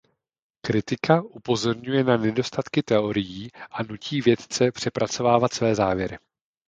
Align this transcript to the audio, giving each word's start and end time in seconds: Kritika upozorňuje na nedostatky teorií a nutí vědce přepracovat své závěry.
Kritika 0.61 1.21
upozorňuje 1.21 2.03
na 2.03 2.17
nedostatky 2.17 2.83
teorií 2.83 3.49
a 3.71 3.83
nutí 3.83 4.21
vědce 4.21 4.71
přepracovat 4.71 5.53
své 5.53 5.75
závěry. 5.75 6.17